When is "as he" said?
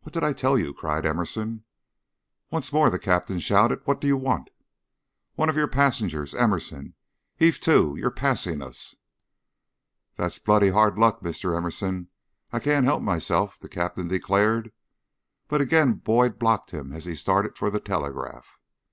16.92-17.14